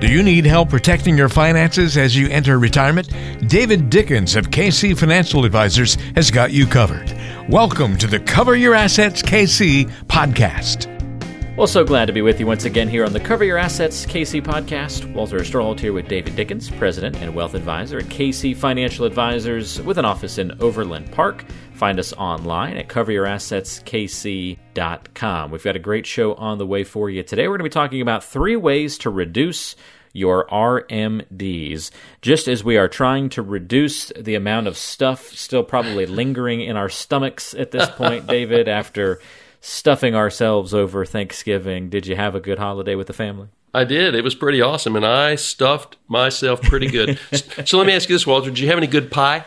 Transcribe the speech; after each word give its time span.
Do 0.00 0.06
you 0.06 0.22
need 0.22 0.46
help 0.46 0.68
protecting 0.68 1.18
your 1.18 1.28
finances 1.28 1.96
as 1.96 2.14
you 2.14 2.28
enter 2.28 2.60
retirement? 2.60 3.08
David 3.48 3.90
Dickens 3.90 4.36
of 4.36 4.48
KC 4.48 4.96
Financial 4.96 5.44
Advisors 5.44 5.96
has 6.14 6.30
got 6.30 6.52
you 6.52 6.66
covered. 6.66 7.12
Welcome 7.48 7.98
to 7.98 8.06
the 8.06 8.20
Cover 8.20 8.54
Your 8.54 8.74
Assets 8.74 9.22
KC 9.22 9.90
podcast. 10.06 10.86
Well, 11.56 11.66
so 11.66 11.82
glad 11.82 12.04
to 12.04 12.12
be 12.12 12.22
with 12.22 12.38
you 12.38 12.46
once 12.46 12.64
again 12.64 12.88
here 12.88 13.04
on 13.04 13.12
the 13.12 13.18
Cover 13.18 13.42
Your 13.42 13.58
Assets 13.58 14.06
KC 14.06 14.40
podcast. 14.40 15.12
Walter 15.12 15.40
Storholt 15.40 15.80
here 15.80 15.92
with 15.92 16.06
David 16.06 16.36
Dickens, 16.36 16.70
President 16.70 17.16
and 17.16 17.34
Wealth 17.34 17.54
Advisor 17.54 17.98
at 17.98 18.04
KC 18.04 18.54
Financial 18.54 19.04
Advisors 19.04 19.82
with 19.82 19.98
an 19.98 20.04
office 20.04 20.38
in 20.38 20.52
Overland 20.62 21.10
Park. 21.10 21.44
Find 21.78 21.98
us 22.00 22.12
online 22.14 22.76
at 22.76 22.88
coveryourassetskc.com. 22.88 25.50
We've 25.52 25.62
got 25.62 25.76
a 25.76 25.78
great 25.78 26.06
show 26.06 26.34
on 26.34 26.58
the 26.58 26.66
way 26.66 26.82
for 26.82 27.08
you 27.08 27.22
today. 27.22 27.46
We're 27.46 27.56
going 27.56 27.60
to 27.60 27.64
be 27.64 27.70
talking 27.70 28.00
about 28.00 28.24
three 28.24 28.56
ways 28.56 28.98
to 28.98 29.10
reduce 29.10 29.76
your 30.12 30.48
RMDs, 30.48 31.92
just 32.20 32.48
as 32.48 32.64
we 32.64 32.76
are 32.76 32.88
trying 32.88 33.28
to 33.28 33.42
reduce 33.42 34.08
the 34.18 34.34
amount 34.34 34.66
of 34.66 34.76
stuff 34.76 35.28
still 35.28 35.62
probably 35.62 36.04
lingering 36.06 36.62
in 36.62 36.76
our 36.76 36.88
stomachs 36.88 37.54
at 37.54 37.70
this 37.70 37.88
point, 37.90 38.26
David, 38.26 38.66
after 38.68 39.20
stuffing 39.60 40.16
ourselves 40.16 40.74
over 40.74 41.04
Thanksgiving. 41.04 41.90
Did 41.90 42.08
you 42.08 42.16
have 42.16 42.34
a 42.34 42.40
good 42.40 42.58
holiday 42.58 42.96
with 42.96 43.06
the 43.06 43.12
family? 43.12 43.46
I 43.72 43.84
did. 43.84 44.16
It 44.16 44.24
was 44.24 44.34
pretty 44.34 44.60
awesome, 44.60 44.96
and 44.96 45.06
I 45.06 45.36
stuffed 45.36 45.96
myself 46.08 46.60
pretty 46.60 46.88
good. 46.88 47.20
so 47.64 47.78
let 47.78 47.86
me 47.86 47.92
ask 47.92 48.08
you 48.08 48.16
this, 48.16 48.26
Walter: 48.26 48.50
Did 48.50 48.58
you 48.58 48.66
have 48.66 48.78
any 48.78 48.88
good 48.88 49.12
pie? 49.12 49.44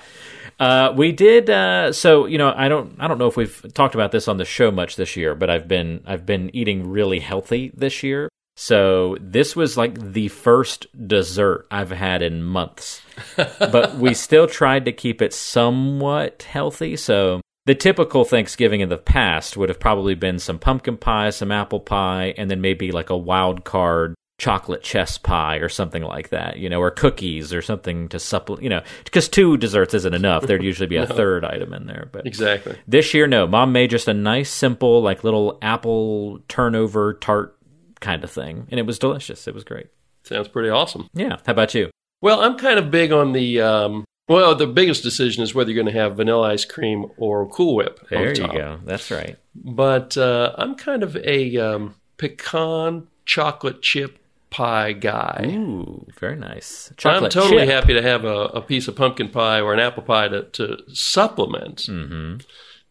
Uh, 0.62 0.94
we 0.96 1.12
did. 1.12 1.50
Uh, 1.50 1.92
so 1.92 2.28
you 2.28 2.38
know, 2.38 2.54
I 2.56 2.70
don't. 2.70 2.96
I 3.00 3.08
don't 3.08 3.18
know 3.18 3.26
if 3.26 3.36
we've 3.36 3.66
talked 3.74 3.96
about 3.96 4.12
this 4.12 4.28
on 4.28 4.38
the 4.38 4.46
show 4.46 4.70
much 4.70 4.96
this 4.96 5.18
year, 5.18 5.34
but 5.34 5.50
I've 5.50 5.68
been. 5.68 6.04
I've 6.06 6.24
been 6.24 6.56
eating 6.56 6.88
really 6.88 7.20
healthy 7.20 7.72
this 7.74 8.04
year. 8.04 8.30
So 8.56 9.18
this 9.20 9.56
was 9.56 9.76
like 9.76 10.00
the 10.00 10.28
first 10.28 10.86
dessert 11.08 11.66
I've 11.72 11.90
had 11.90 12.22
in 12.22 12.44
months, 12.44 13.02
but 13.36 13.95
we 13.95 14.14
still 14.14 14.45
tried 14.45 14.86
to 14.86 14.92
keep 14.92 15.20
it 15.20 15.34
somewhat 15.34 16.44
healthy. 16.44 16.96
So 16.96 17.42
the 17.66 17.73
typical 17.73 18.23
Thanksgiving 18.23 18.81
in 18.81 18.90
the 18.90 18.98
past 18.98 19.58
would 19.58 19.70
have 19.70 19.80
probably 19.80 20.14
been 20.14 20.38
some 20.38 20.59
pumpkin 20.59 20.98
pie, 20.98 21.31
some 21.31 21.52
apple 21.52 21.80
pie, 21.80 22.36
and 22.38 22.52
then 22.52 22.62
maybe 22.62 22.92
like 22.92 23.09
a 23.09 23.18
wild 23.18 23.64
card 23.64 24.14
chocolate 24.42 24.81
chess 24.81 25.20
pie 25.20 25.58
or 25.58 25.70
something 25.70 26.02
like 26.02 26.30
that, 26.30 26.58
you 26.58 26.67
know, 26.67 26.81
or 26.81 26.89
cookies 26.89 27.53
or 27.53 27.61
something 27.61 28.09
to 28.09 28.17
supplement, 28.17 28.64
you 28.64 28.70
know, 28.70 28.81
because 29.03 29.30
two 29.30 29.56
desserts 29.56 29.94
isn't 29.94 30.16
enough. 30.16 30.47
There'd 30.47 30.64
usually 30.64 30.88
be 30.88 30.97
a 30.97 31.06
no. 31.08 31.16
third 31.16 31.45
item 31.45 31.75
in 31.75 31.86
there. 31.86 32.09
But 32.11 32.25
exactly 32.25 32.75
this 32.88 33.14
year, 33.14 33.28
no, 33.28 33.45
mom 33.45 33.72
made 33.72 33.92
just 33.92 34.08
a 34.08 34.16
nice, 34.16 34.50
simple, 34.50 35.00
like 35.03 35.23
little 35.23 35.59
apple 35.62 36.39
turnover 36.47 37.14
tart 37.14 37.56
kind 38.00 38.23
of 38.23 38.31
thing, 38.31 38.66
and 38.72 38.80
it 38.80 38.88
was 38.88 38.97
delicious. 38.97 39.47
It 39.47 39.53
was 39.53 39.64
great. 39.64 39.89
Sounds 40.23 40.47
pretty 40.47 40.69
awesome. 40.69 41.08
Yeah. 41.14 41.38
How 41.45 41.52
about 41.52 41.75
you? 41.75 41.92
Well, 42.19 42.42
I'm 42.42 42.58
kind 42.58 42.80
of 42.80 42.89
big 42.89 43.12
on 43.12 43.34
the 43.34 43.62
um, 43.62 44.06
well, 44.28 44.56
the 44.56 44.66
biggest 44.66 45.03
decision 45.03 45.44
is 45.44 45.53
whether 45.53 45.69
you're 45.69 45.84
going 45.84 45.94
to 45.94 46.00
have 46.02 46.17
vanilla 46.17 46.50
ice 46.50 46.66
cream 46.66 47.06
or 47.17 47.47
Cool 47.47 47.75
Whip. 47.75 48.08
There 48.09 48.34
you 48.34 48.47
go. 48.47 48.80
That's 48.86 49.12
right. 49.12 49.38
But 49.53 50.17
uh, 50.17 50.56
I'm 50.58 50.73
kind 50.73 51.03
of 51.03 51.16
a 51.17 51.58
um, 51.58 51.94
pecan 52.17 53.06
chocolate 53.25 53.84
chip 53.84 54.17
pie 54.52 54.91
guy. 54.91 55.45
Ooh, 55.55 56.05
very 56.19 56.35
nice. 56.35 56.94
Chocolate 56.97 57.35
I'm 57.35 57.41
totally 57.41 57.66
chip. 57.66 57.73
happy 57.73 57.94
to 57.94 58.02
have 58.03 58.23
a, 58.23 58.45
a, 58.47 58.61
piece 58.61 58.88
of 58.88 58.95
pumpkin 58.95 59.30
pie 59.30 59.59
or 59.59 59.73
an 59.73 59.80
apple 59.80 60.03
pie 60.03 60.27
to, 60.27 60.44
to 60.44 60.77
supplement. 60.94 61.77
Mm-hmm. 61.77 62.41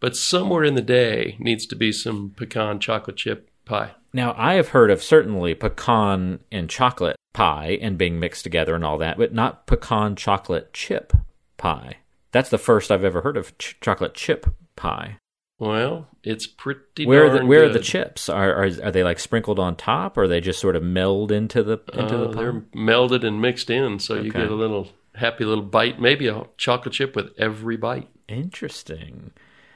But 0.00 0.16
somewhere 0.16 0.64
in 0.64 0.74
the 0.74 0.82
day 0.82 1.36
needs 1.38 1.66
to 1.66 1.76
be 1.76 1.92
some 1.92 2.32
pecan 2.34 2.80
chocolate 2.80 3.18
chip 3.18 3.50
pie. 3.64 3.92
Now, 4.12 4.34
I 4.36 4.54
have 4.54 4.68
heard 4.68 4.90
of 4.90 5.02
certainly 5.02 5.54
pecan 5.54 6.40
and 6.50 6.68
chocolate 6.68 7.16
pie 7.32 7.78
and 7.80 7.96
being 7.96 8.18
mixed 8.18 8.42
together 8.42 8.74
and 8.74 8.84
all 8.84 8.98
that, 8.98 9.18
but 9.18 9.32
not 9.32 9.66
pecan 9.66 10.16
chocolate 10.16 10.72
chip 10.72 11.12
pie. 11.58 11.98
That's 12.32 12.50
the 12.50 12.58
first 12.58 12.90
I've 12.90 13.04
ever 13.04 13.20
heard 13.20 13.36
of 13.36 13.56
ch- 13.58 13.76
chocolate 13.80 14.14
chip 14.14 14.46
pie. 14.74 15.18
Well, 15.60 16.08
it's 16.24 16.46
pretty. 16.46 17.04
Where 17.04 17.26
are 17.26 17.38
the, 17.38 17.44
where 17.44 17.60
good. 17.60 17.70
are 17.70 17.72
the 17.74 17.84
chips? 17.84 18.30
Are, 18.30 18.50
are 18.54 18.70
are 18.82 18.90
they 18.90 19.04
like 19.04 19.18
sprinkled 19.18 19.58
on 19.58 19.76
top, 19.76 20.16
or 20.16 20.26
they 20.26 20.40
just 20.40 20.58
sort 20.58 20.74
of 20.74 20.82
meld 20.82 21.30
into 21.30 21.62
the 21.62 21.78
into 21.92 22.16
uh, 22.16 22.18
the 22.18 22.28
pie? 22.28 22.42
They're 22.42 22.52
melded 22.74 23.24
and 23.24 23.42
mixed 23.42 23.68
in, 23.68 23.98
so 23.98 24.14
okay. 24.14 24.24
you 24.24 24.32
get 24.32 24.50
a 24.50 24.54
little 24.54 24.88
happy 25.16 25.44
little 25.44 25.62
bite. 25.62 26.00
Maybe 26.00 26.28
a 26.28 26.44
chocolate 26.56 26.94
chip 26.94 27.14
with 27.14 27.38
every 27.38 27.76
bite. 27.76 28.08
Interesting. 28.26 29.32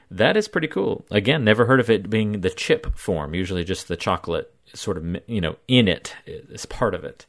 That 0.09 0.35
is 0.35 0.47
pretty 0.47 0.67
cool. 0.67 1.05
Again, 1.11 1.43
never 1.43 1.67
heard 1.67 1.79
of 1.79 1.91
it 1.91 2.09
being 2.09 2.41
the 2.41 2.49
chip 2.49 2.97
form. 2.97 3.35
Usually, 3.35 3.63
just 3.63 3.87
the 3.87 3.95
chocolate 3.95 4.51
sort 4.73 4.97
of 4.97 5.05
you 5.27 5.39
know 5.39 5.55
in 5.67 5.87
it 5.87 6.15
is 6.25 6.65
part 6.65 6.95
of 6.95 7.03
it. 7.03 7.27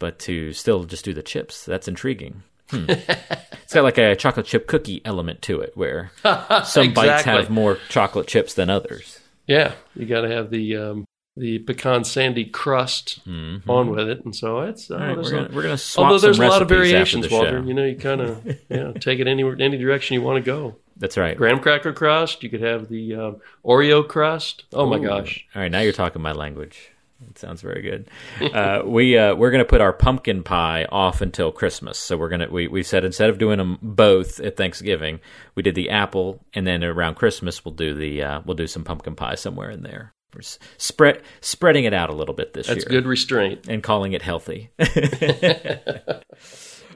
But 0.00 0.18
to 0.20 0.52
still 0.52 0.82
just 0.82 1.04
do 1.04 1.14
the 1.14 1.22
chips, 1.22 1.64
that's 1.64 1.86
intriguing. 1.86 2.42
Hmm. 2.70 2.84
it's 2.88 3.74
got 3.74 3.84
like 3.84 3.98
a 3.98 4.14
chocolate 4.14 4.46
chip 4.46 4.66
cookie 4.66 5.00
element 5.04 5.42
to 5.42 5.60
it, 5.60 5.76
where 5.76 6.10
some 6.22 6.34
exactly. 6.60 6.92
bites 6.92 7.22
have 7.24 7.50
more 7.50 7.78
chocolate 7.88 8.26
chips 8.26 8.54
than 8.54 8.70
others. 8.70 9.20
Yeah, 9.46 9.72
you 9.94 10.06
got 10.06 10.22
to 10.22 10.28
have 10.28 10.50
the 10.50 10.76
um, 10.76 11.06
the 11.38 11.60
pecan 11.60 12.04
sandy 12.04 12.44
crust 12.44 13.20
mm-hmm. 13.26 13.68
on 13.70 13.90
with 13.90 14.08
it, 14.08 14.24
and 14.24 14.34
so 14.34 14.60
it's. 14.60 14.90
Uh, 14.90 14.98
right, 14.98 15.16
we're, 15.16 15.30
gonna, 15.30 15.50
we're 15.52 15.62
gonna 15.62 15.78
swap 15.78 16.06
Although 16.06 16.18
there's 16.18 16.38
a 16.38 16.46
lot 16.46 16.62
of 16.62 16.68
variations, 16.68 17.30
Walter. 17.30 17.60
Show. 17.60 17.66
You 17.66 17.74
know, 17.74 17.84
you 17.84 17.96
kind 17.96 18.20
of 18.20 18.44
yeah 18.68 18.92
take 18.92 19.20
it 19.20 19.26
any 19.26 19.42
any 19.42 19.78
direction 19.78 20.14
you 20.14 20.22
want 20.22 20.44
to 20.44 20.46
go. 20.46 20.76
That's 20.96 21.16
right. 21.16 21.36
Graham 21.36 21.60
cracker 21.60 21.92
crust. 21.92 22.42
You 22.42 22.50
could 22.50 22.60
have 22.60 22.88
the 22.88 23.14
uh, 23.14 23.32
Oreo 23.64 24.06
crust. 24.06 24.64
Oh 24.72 24.84
Ooh. 24.84 24.90
my 24.90 24.98
gosh! 24.98 25.46
All 25.54 25.62
right, 25.62 25.70
now 25.70 25.80
you're 25.80 25.92
talking 25.92 26.20
my 26.20 26.32
language. 26.32 26.90
It 27.26 27.38
sounds 27.38 27.62
very 27.62 27.82
good. 27.82 28.08
Uh, 28.40 28.82
we 28.84 29.18
uh, 29.18 29.34
we're 29.34 29.50
going 29.50 29.64
to 29.64 29.68
put 29.68 29.80
our 29.80 29.92
pumpkin 29.92 30.42
pie 30.42 30.86
off 30.90 31.20
until 31.20 31.50
Christmas. 31.50 31.98
So 31.98 32.16
we're 32.16 32.28
gonna 32.28 32.48
we 32.50 32.68
we 32.68 32.82
said 32.82 33.04
instead 33.04 33.28
of 33.28 33.38
doing 33.38 33.58
them 33.58 33.78
both 33.82 34.38
at 34.40 34.56
Thanksgiving, 34.56 35.20
we 35.54 35.62
did 35.62 35.74
the 35.74 35.90
apple, 35.90 36.44
and 36.54 36.66
then 36.66 36.84
around 36.84 37.16
Christmas 37.16 37.64
we'll 37.64 37.74
do 37.74 37.94
the 37.94 38.22
uh, 38.22 38.40
we'll 38.44 38.56
do 38.56 38.66
some 38.66 38.84
pumpkin 38.84 39.16
pie 39.16 39.34
somewhere 39.34 39.70
in 39.70 39.82
there. 39.82 40.14
We're 40.34 40.42
spread 40.42 41.22
spreading 41.40 41.84
it 41.84 41.94
out 41.94 42.10
a 42.10 42.14
little 42.14 42.34
bit 42.34 42.52
this 42.52 42.66
That's 42.66 42.78
year. 42.78 42.84
That's 42.84 42.90
good 42.90 43.06
restraint 43.06 43.66
and 43.68 43.82
calling 43.82 44.12
it 44.12 44.22
healthy. 44.22 44.70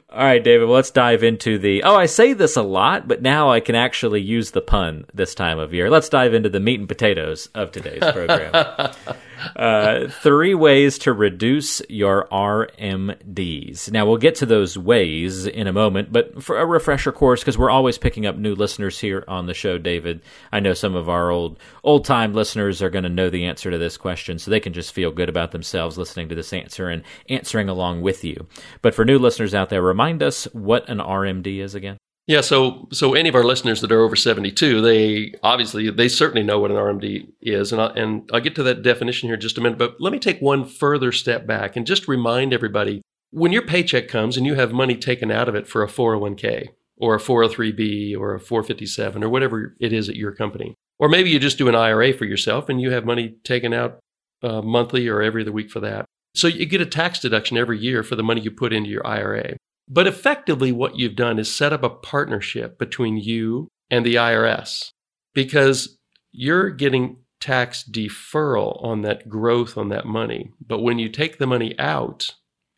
All 0.09 0.23
right, 0.23 0.43
David, 0.43 0.65
well, 0.65 0.75
let's 0.75 0.91
dive 0.91 1.23
into 1.23 1.57
the. 1.57 1.81
Oh, 1.81 1.95
I 1.95 2.05
say 2.05 2.33
this 2.33 2.55
a 2.55 2.61
lot, 2.61 3.07
but 3.07 3.23
now 3.23 3.49
I 3.49 3.59
can 3.59 3.73
actually 3.73 4.21
use 4.21 4.51
the 4.51 4.61
pun 4.61 5.05
this 5.11 5.33
time 5.33 5.57
of 5.57 5.73
year. 5.73 5.89
Let's 5.89 6.07
dive 6.07 6.35
into 6.35 6.49
the 6.49 6.59
meat 6.59 6.79
and 6.79 6.87
potatoes 6.87 7.47
of 7.55 7.71
today's 7.71 8.03
program. 8.11 8.51
uh, 9.55 10.07
three 10.07 10.53
ways 10.53 10.97
to 10.99 11.13
reduce 11.13 11.81
your 11.89 12.27
RMDs. 12.31 13.91
Now, 13.91 14.05
we'll 14.05 14.17
get 14.17 14.35
to 14.35 14.45
those 14.45 14.77
ways 14.77 15.45
in 15.45 15.67
a 15.67 15.73
moment, 15.73 16.11
but 16.11 16.43
for 16.43 16.57
a 16.57 16.65
refresher 16.65 17.11
course, 17.11 17.41
because 17.41 17.57
we're 17.57 17.69
always 17.69 17.97
picking 17.97 18.25
up 18.25 18.37
new 18.37 18.55
listeners 18.55 18.99
here 18.99 19.23
on 19.27 19.45
the 19.45 19.53
show, 19.53 19.77
David, 19.77 20.21
I 20.51 20.59
know 20.59 20.73
some 20.73 20.95
of 20.95 21.09
our 21.09 21.31
old 21.31 21.59
old 21.83 22.05
time 22.05 22.33
listeners 22.33 22.81
are 22.81 22.89
going 22.89 23.03
to 23.03 23.09
know 23.09 23.29
the 23.29 23.45
answer 23.45 23.71
to 23.71 23.77
this 23.77 23.97
question, 23.97 24.39
so 24.39 24.51
they 24.51 24.59
can 24.59 24.73
just 24.73 24.93
feel 24.93 25.11
good 25.11 25.29
about 25.29 25.51
themselves 25.51 25.97
listening 25.97 26.29
to 26.29 26.35
this 26.35 26.53
answer 26.53 26.89
and 26.89 27.03
answering 27.29 27.69
along 27.69 28.01
with 28.01 28.23
you. 28.23 28.47
But 28.81 28.95
for 28.95 29.05
new 29.05 29.19
listeners 29.19 29.53
out 29.53 29.69
there, 29.69 29.81
remind 29.81 30.23
us 30.23 30.45
what 30.53 30.89
an 30.89 30.99
RMD 30.99 31.59
is 31.59 31.75
again. 31.75 31.97
Yeah, 32.25 32.39
so 32.39 32.87
so 32.91 33.15
any 33.15 33.27
of 33.27 33.35
our 33.35 33.43
listeners 33.43 33.81
that 33.81 33.91
are 33.91 34.01
over 34.01 34.15
72, 34.15 34.81
they 34.81 35.33
obviously 35.43 35.89
they 35.89 36.07
certainly 36.07 36.43
know 36.43 36.57
what 36.59 36.71
an 36.71 36.77
RMD 36.77 37.27
is 37.41 37.73
and 37.73 37.81
I, 37.81 37.87
and 37.87 38.29
I'll 38.31 38.39
get 38.39 38.55
to 38.55 38.63
that 38.63 38.81
definition 38.81 39.27
here 39.27 39.35
in 39.35 39.41
just 39.41 39.57
a 39.57 39.61
minute, 39.61 39.77
but 39.77 39.99
let 39.99 40.13
me 40.13 40.19
take 40.19 40.39
one 40.39 40.65
further 40.65 41.11
step 41.11 41.45
back 41.45 41.75
and 41.75 41.85
just 41.85 42.07
remind 42.07 42.53
everybody 42.53 43.01
when 43.31 43.51
your 43.51 43.63
paycheck 43.63 44.07
comes 44.07 44.37
and 44.37 44.45
you 44.45 44.55
have 44.55 44.71
money 44.71 44.95
taken 44.95 45.31
out 45.31 45.49
of 45.49 45.55
it 45.55 45.67
for 45.67 45.83
a 45.83 45.87
401k 45.87 46.69
or 46.97 47.15
a 47.15 47.19
403b 47.19 48.17
or 48.17 48.35
a 48.35 48.39
457 48.39 49.23
or 49.23 49.29
whatever 49.29 49.75
it 49.79 49.91
is 49.91 50.07
at 50.07 50.15
your 50.15 50.31
company. 50.31 50.75
Or 50.99 51.09
maybe 51.09 51.31
you 51.31 51.39
just 51.39 51.57
do 51.57 51.67
an 51.67 51.75
IRA 51.75 52.13
for 52.13 52.25
yourself 52.25 52.69
and 52.69 52.79
you 52.79 52.91
have 52.91 53.05
money 53.05 53.35
taken 53.43 53.73
out 53.73 53.99
uh, 54.43 54.61
monthly 54.61 55.07
or 55.07 55.21
every 55.21 55.41
other 55.41 55.51
week 55.51 55.71
for 55.71 55.79
that. 55.79 56.05
So 56.35 56.47
you 56.47 56.65
get 56.65 56.79
a 56.79 56.85
tax 56.85 57.19
deduction 57.19 57.57
every 57.57 57.79
year 57.79 58.03
for 58.03 58.15
the 58.15 58.23
money 58.23 58.41
you 58.41 58.51
put 58.51 58.71
into 58.71 58.89
your 58.89 59.05
IRA. 59.05 59.57
But 59.87 60.07
effectively, 60.07 60.71
what 60.71 60.97
you've 60.97 61.15
done 61.15 61.39
is 61.39 61.53
set 61.53 61.73
up 61.73 61.83
a 61.83 61.89
partnership 61.89 62.79
between 62.79 63.17
you 63.17 63.67
and 63.89 64.05
the 64.05 64.15
IRS 64.15 64.91
because 65.33 65.97
you're 66.31 66.69
getting 66.69 67.17
tax 67.39 67.83
deferral 67.83 68.81
on 68.83 69.01
that 69.01 69.27
growth 69.27 69.77
on 69.77 69.89
that 69.89 70.05
money. 70.05 70.51
But 70.65 70.81
when 70.81 70.99
you 70.99 71.09
take 71.09 71.37
the 71.37 71.47
money 71.47 71.77
out 71.77 72.33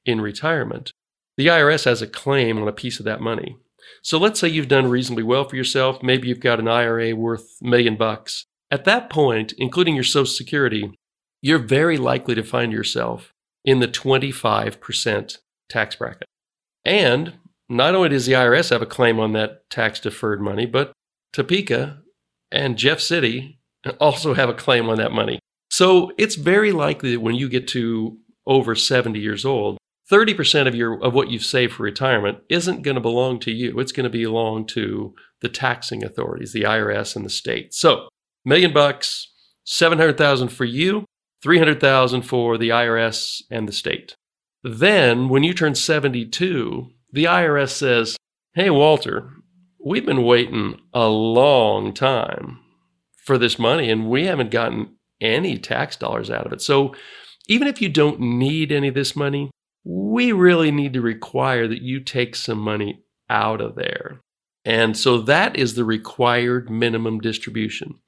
in 0.06 0.20
retirement, 0.20 0.92
the 1.38 1.48
IRS 1.48 1.86
has 1.86 2.02
a 2.02 2.08
claim 2.08 2.58
on 2.58 2.68
a 2.68 2.74
piece 2.74 3.00
of 3.00 3.06
that 3.06 3.22
money. 3.22 3.58
So 4.02 4.18
let's 4.18 4.40
say 4.40 4.48
you've 4.48 4.68
done 4.68 4.90
reasonably 4.90 5.24
well 5.24 5.48
for 5.48 5.56
yourself. 5.56 6.02
Maybe 6.02 6.28
you've 6.28 6.40
got 6.40 6.60
an 6.60 6.68
IRA 6.68 7.16
worth 7.16 7.58
a 7.62 7.68
million 7.68 7.96
bucks. 7.96 8.46
At 8.72 8.86
that 8.86 9.10
point, 9.10 9.54
including 9.58 9.94
your 9.94 10.04
Social 10.04 10.26
Security, 10.26 10.92
you're 11.42 11.60
very 11.60 11.98
likely 11.98 12.34
to 12.34 12.44
find 12.44 12.72
yourself 12.72 13.32
in 13.64 13.80
the 13.80 13.88
25% 13.88 15.38
tax 15.70 15.96
bracket. 15.96 16.28
And 16.86 17.34
not 17.68 17.96
only 17.96 18.10
does 18.10 18.26
the 18.26 18.34
IRS 18.34 18.70
have 18.70 18.82
a 18.82 18.88
claim 18.88 19.20
on 19.20 19.34
that 19.34 19.70
tax 19.70 20.00
deferred 20.00 20.42
money, 20.42 20.66
but 20.66 20.94
Topeka 21.34 22.02
and 22.52 22.78
Jeff 22.78 23.00
City 23.00 23.60
also 24.00 24.34
have 24.34 24.50
a 24.50 24.54
claim 24.54 24.90
on 24.90 24.98
that 24.98 25.12
money. 25.12 25.40
So 25.70 26.12
it's 26.18 26.36
very 26.36 26.72
likely 26.72 27.12
that 27.12 27.22
when 27.22 27.36
you 27.36 27.50
get 27.50 27.68
to 27.70 28.18
over 28.46 28.76
70 28.76 29.20
years 29.20 29.46
old, 29.46 29.78
30% 30.12 30.68
of 30.68 30.76
your 30.76 31.04
of 31.04 31.16
what 31.16 31.30
you've 31.30 31.44
saved 31.44 31.74
for 31.74 31.84
retirement 31.84 32.38
isn't 32.48 32.84
going 32.84 32.96
to 32.96 33.02
belong 33.02 33.40
to 33.40 33.52
you. 33.52 33.80
It's 33.80 33.92
going 33.92 34.04
to 34.04 34.10
belong 34.10 34.68
to 34.68 35.16
the 35.42 35.50
taxing 35.50 36.04
authorities, 36.04 36.54
the 36.54 36.62
IRS 36.62 37.16
and 37.16 37.26
the 37.26 37.30
state. 37.30 37.74
So, 37.74 38.08
million 38.46 38.72
bucks, 38.72 39.34
700,000 39.66 40.50
for 40.50 40.66
you, 40.66 41.06
300,000 41.42 42.22
for 42.22 42.58
the 42.58 42.70
IRS 42.70 43.42
and 43.50 43.68
the 43.68 43.74
state. 43.74 44.16
Then, 44.68 45.30
when 45.30 45.44
you 45.44 45.54
turn 45.54 45.76
72, 45.76 46.90
the 47.12 47.26
IRS 47.26 47.70
says, 47.70 48.18
"Hey 48.56 48.72
Walter, 48.72 49.30
we've 49.80 50.08
been 50.08 50.24
waiting 50.24 50.82
a 50.92 51.08
long 51.08 51.94
time 51.94 52.58
for 53.24 53.38
this 53.38 53.60
money 53.60 53.92
and 53.92 54.10
we 54.10 54.26
haven't 54.26 54.50
gotten 54.50 54.96
any 55.22 55.60
tax 55.60 55.96
dollars 55.96 56.32
out 56.32 56.48
of 56.48 56.52
it." 56.52 56.62
So, 56.62 56.96
even 57.48 57.68
if 57.68 57.80
you 57.80 57.90
don't 57.90 58.20
need 58.20 58.72
any 58.72 58.88
of 58.88 58.96
this 58.96 59.16
money, 59.16 59.52
we 59.84 60.32
really 60.32 60.72
need 60.72 60.94
to 60.94 61.02
require 61.02 61.68
that 61.68 61.84
you 61.84 62.00
take 62.00 62.36
some 62.36 62.58
money 62.58 63.04
out 63.30 63.62
of 63.62 63.76
there. 63.76 64.20
And 64.66 64.98
so 64.98 65.20
that 65.20 65.56
is 65.56 65.76
the 65.76 65.86
required 65.86 66.72
minimum 66.72 67.20
distribution. 67.20 68.00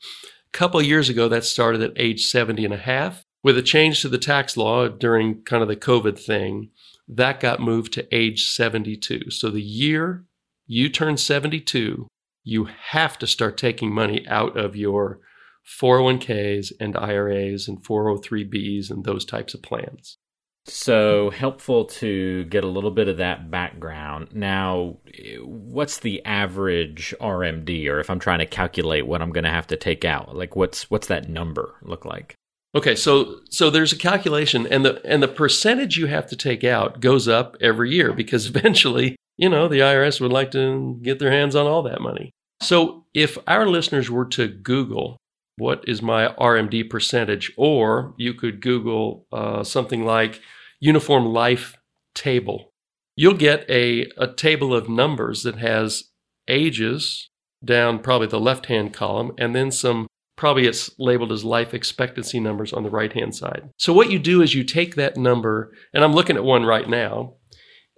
A 0.48 0.58
couple 0.58 0.82
years 0.82 1.08
ago, 1.08 1.30
that 1.30 1.46
started 1.46 1.84
at 1.84 1.94
age 1.98 2.26
70 2.26 2.66
and 2.66 2.74
a 2.74 2.78
half. 2.78 3.27
With 3.48 3.58
a 3.58 3.62
change 3.62 4.02
to 4.02 4.10
the 4.10 4.18
tax 4.18 4.58
law 4.58 4.90
during 4.90 5.42
kind 5.44 5.64
of 5.64 5.70
the 5.70 5.78
COVID 5.78 6.20
thing, 6.20 6.72
that 7.08 7.40
got 7.40 7.62
moved 7.62 7.94
to 7.94 8.06
age 8.14 8.50
72. 8.50 9.32
So 9.32 9.50
the 9.50 9.62
year 9.62 10.26
you 10.66 10.90
turn 10.90 11.16
72, 11.16 12.10
you 12.44 12.66
have 12.66 13.18
to 13.20 13.26
start 13.26 13.56
taking 13.56 13.94
money 13.94 14.28
out 14.28 14.58
of 14.58 14.76
your 14.76 15.22
401ks 15.66 16.74
and 16.78 16.98
IRAs 16.98 17.70
and 17.70 17.82
403bs 17.82 18.92
and 18.92 19.06
those 19.06 19.24
types 19.24 19.54
of 19.54 19.62
plans. 19.62 20.18
So 20.66 21.30
helpful 21.30 21.86
to 21.86 22.44
get 22.50 22.66
a 22.66 22.68
little 22.68 22.92
bit 22.92 23.08
of 23.08 23.16
that 23.16 23.50
background. 23.50 24.28
Now, 24.34 24.98
what's 25.42 26.00
the 26.00 26.22
average 26.26 27.16
RMD, 27.22 27.88
or 27.88 28.02
if 28.02 28.10
I'm 28.10 28.20
trying 28.20 28.40
to 28.40 28.46
calculate 28.46 29.08
what 29.08 29.22
I'm 29.22 29.32
going 29.32 29.46
to 29.46 29.50
have 29.50 29.68
to 29.68 29.78
take 29.78 30.04
out, 30.04 30.36
like 30.36 30.58
what's 30.58 30.92
what's 30.92 31.08
that 31.08 31.30
number 31.30 31.76
look 31.82 32.04
like? 32.04 32.36
Okay, 32.76 32.96
so 32.96 33.40
so 33.50 33.70
there's 33.70 33.94
a 33.94 33.98
calculation, 33.98 34.68
and 34.68 34.86
the 34.86 35.02
and 35.06 35.24
the 35.24 35.28
percentage 35.28 35.98
you 35.98 36.08
have 36.08 36.28
to 36.28 36.36
take 36.36 36.64
out 36.64 37.00
goes 37.00 37.28
up 37.28 37.56
every 37.62 37.92
year 37.92 38.14
because 38.14 38.46
eventually, 38.56 39.16
you 39.38 39.50
know, 39.50 39.68
the 39.68 39.80
IRS 39.80 40.22
would 40.22 40.34
like 40.34 40.52
to 40.52 41.00
get 41.02 41.20
their 41.20 41.32
hands 41.32 41.56
on 41.56 41.66
all 41.66 41.84
that 41.84 42.02
money. 42.02 42.32
So 42.62 43.06
if 43.14 43.38
our 43.48 43.68
listeners 43.68 44.10
were 44.10 44.26
to 44.26 44.48
Google 44.48 45.18
what 45.58 45.84
is 45.88 46.02
my 46.02 46.28
RMD 46.40 46.90
percentage, 46.90 47.52
or 47.58 48.14
you 48.18 48.34
could 48.34 48.62
Google 48.62 49.26
uh, 49.32 49.64
something 49.64 50.06
like 50.06 50.40
uniform 50.80 51.26
life 51.26 51.76
table. 52.14 52.70
You'll 53.16 53.34
get 53.34 53.68
a, 53.70 54.06
a 54.18 54.28
table 54.28 54.74
of 54.74 54.88
numbers 54.88 55.44
that 55.44 55.58
has 55.58 56.06
ages 56.48 57.30
down 57.66 58.00
probably 58.00 58.28
the 58.28 58.40
left 58.40 58.68
hand 58.68 58.94
column 58.94 59.32
and 59.40 59.56
then 59.56 59.72
some 59.72 60.06
probably 60.38 60.68
it's 60.68 60.92
labeled 60.98 61.32
as 61.32 61.44
life 61.44 61.74
expectancy 61.74 62.40
numbers 62.40 62.72
on 62.72 62.84
the 62.84 62.90
right 62.90 63.12
hand 63.12 63.36
side. 63.36 63.70
So 63.78 63.92
what 63.92 64.12
you 64.12 64.20
do 64.20 64.42
is 64.42 64.54
you 64.54 64.64
take 64.64 64.96
that 64.96 65.18
number 65.18 65.74
and 65.94 66.04
I'm 66.04 66.14
looking 66.14 66.38
at 66.38 66.44
one 66.44 66.64
right 66.64 66.88
now 66.88 67.34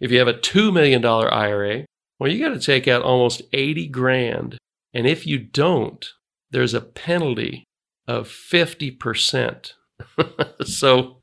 If 0.00 0.12
you 0.12 0.20
have 0.20 0.28
a 0.28 0.34
$2 0.34 0.72
million 0.72 1.04
IRA, 1.04 1.86
well, 2.20 2.30
you 2.30 2.38
got 2.38 2.54
to 2.54 2.60
take 2.60 2.86
out 2.86 3.02
almost 3.02 3.42
80 3.52 3.88
grand. 3.88 4.56
And 4.92 5.08
if 5.08 5.26
you 5.26 5.40
don't, 5.40 6.06
there's 6.52 6.72
a 6.72 6.80
penalty 6.80 7.64
of 8.06 8.28
50%. 8.28 9.72
so 10.64 11.20